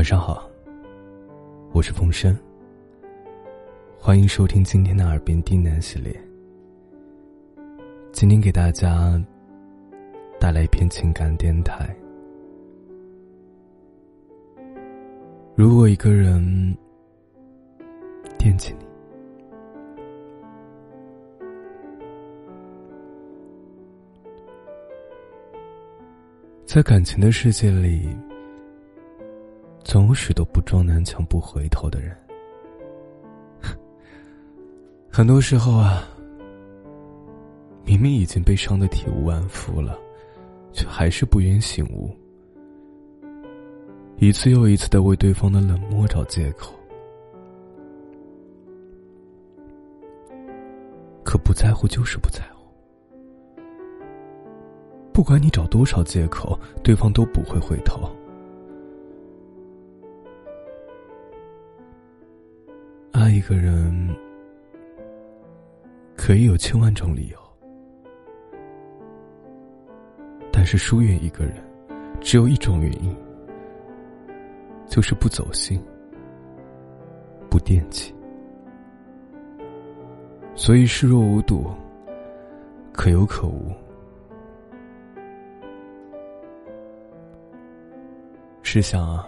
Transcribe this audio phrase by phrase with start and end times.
[0.00, 0.50] 晚上好，
[1.72, 2.34] 我是风声。
[3.98, 6.10] 欢迎收听今天的耳边低喃系列。
[8.10, 9.22] 今天给大家
[10.40, 11.94] 带来一篇情感电台。
[15.54, 16.74] 如果一个人
[18.38, 18.86] 惦记你，
[26.64, 28.08] 在感情的世界里。
[29.82, 32.16] 总有许多不撞南墙不回头的人，
[35.10, 36.04] 很多时候啊，
[37.84, 39.98] 明明已经被伤的体无完肤了，
[40.72, 42.14] 却还是不愿醒悟，
[44.18, 46.72] 一次又一次的为对方的冷漠找借口。
[51.24, 52.66] 可不在乎就是不在乎，
[55.12, 58.08] 不管你找多少借口，对方都不会回头。
[63.30, 64.16] 爱一个人
[66.16, 67.38] 可以有千万种理由，
[70.50, 71.54] 但是疏远一个人
[72.20, 73.16] 只有一种原因，
[74.88, 75.80] 就是不走心、
[77.48, 78.12] 不惦记。
[80.56, 81.70] 所以视若无睹，
[82.92, 83.70] 可有可无。
[88.64, 89.24] 试想啊。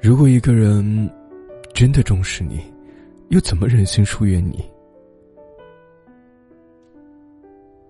[0.00, 1.10] 如果一个人
[1.74, 2.62] 真的重视你，
[3.30, 4.64] 又怎么忍心疏远你？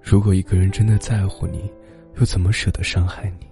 [0.01, 1.71] 如果一个人真的在乎你，
[2.19, 3.47] 又怎么舍得伤害你？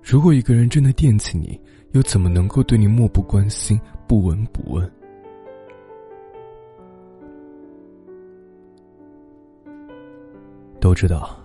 [0.00, 4.88] 如果一个人真的惦记你，又怎么能够对你漠不关心、不闻不问？
[10.80, 11.36] 都知道，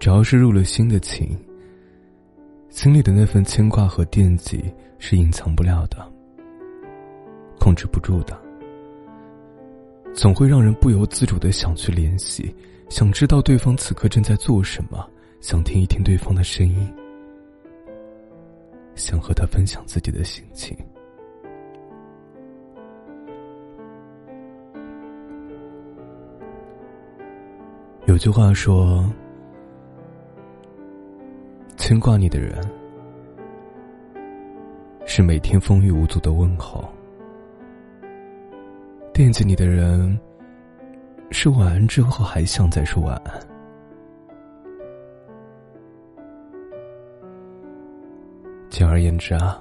[0.00, 1.38] 只要是入了心的情。
[2.72, 4.64] 心里的那份牵挂和惦记
[4.98, 6.10] 是隐藏不了的，
[7.60, 8.34] 控制不住的，
[10.14, 12.52] 总会让人不由自主的想去联系，
[12.88, 15.06] 想知道对方此刻正在做什么，
[15.42, 16.90] 想听一听对方的声音，
[18.94, 20.74] 想和他分享自己的心情。
[28.06, 29.04] 有句话说。
[31.76, 32.62] 牵挂你的人，
[35.04, 36.82] 是每天风雨无阻的问候；
[39.12, 40.18] 惦记你的人，
[41.30, 43.40] 是晚安之后还想再说晚安。
[48.70, 49.60] 简而言之啊，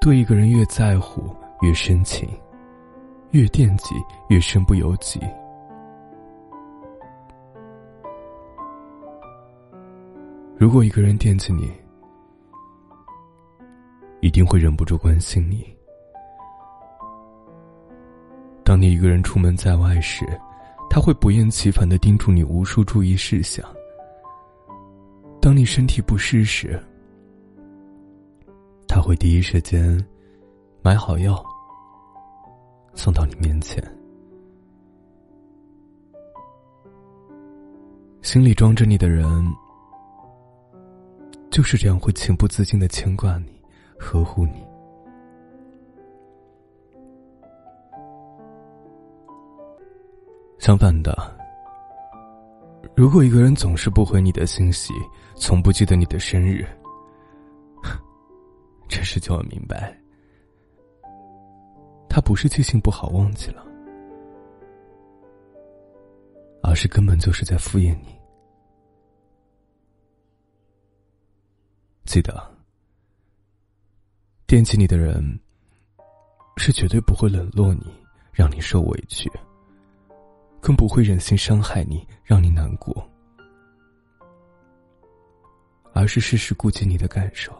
[0.00, 2.28] 对一个人越在乎越深情，
[3.30, 3.94] 越惦记
[4.28, 5.20] 越身不由己。
[10.60, 11.72] 如果一个人惦记你，
[14.20, 15.64] 一定会忍不住关心你。
[18.62, 20.26] 当你一个人出门在外时，
[20.90, 23.66] 他会不厌其烦的叮嘱你无数注意事项。
[25.40, 26.78] 当你身体不适时，
[28.86, 29.98] 他会第一时间
[30.82, 31.42] 买好药
[32.92, 33.82] 送到你面前。
[38.20, 39.26] 心里装着你的人。
[41.60, 43.60] 就是这样，会情不自禁的牵挂你，
[43.98, 44.66] 呵护你。
[50.58, 51.14] 相反的，
[52.96, 54.94] 如果一个人总是不回你的信息，
[55.36, 56.66] 从不记得你的生日，
[58.88, 59.94] 这时就要明白，
[62.08, 63.62] 他不是记性不好忘记了，
[66.62, 68.18] 而是根本就是在敷衍你。
[72.10, 72.44] 记得，
[74.44, 75.22] 惦记你的人
[76.56, 77.86] 是绝对不会冷落你，
[78.32, 79.30] 让你受委屈，
[80.60, 83.08] 更不会忍心伤害你，让你难过，
[85.92, 87.56] 而是时时顾及你的感受，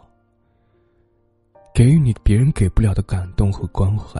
[1.73, 4.19] 给予你别人给不了的感动和关怀。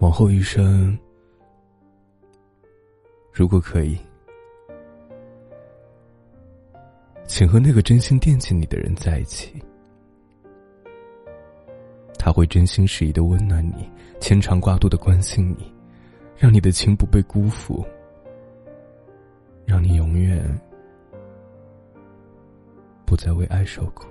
[0.00, 0.98] 往后余生，
[3.32, 3.96] 如果可以。
[7.32, 9.54] 请和那个真心惦记你的人在一起，
[12.18, 13.88] 他会真心实意的温暖你，
[14.18, 15.72] 牵肠挂肚的关心你，
[16.36, 17.86] 让你的情不被辜负，
[19.64, 20.44] 让你永远
[23.06, 24.06] 不再为爱受苦。